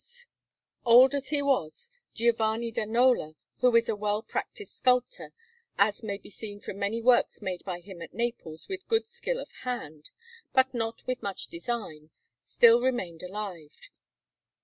[0.01, 0.49] Naples: Monte Oliveto)
[0.97, 5.31] Alinari] Old as he was, Giovanni da Nola, who was a well practised sculptor,
[5.77, 9.39] as may be seen from many works made by him at Naples with good skill
[9.39, 10.09] of hand,
[10.53, 12.09] but not with much design,
[12.41, 13.91] still remained alive.